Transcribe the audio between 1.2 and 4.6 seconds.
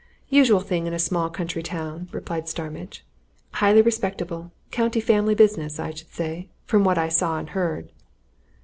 country town," replied Starmidge. "Highly respectable,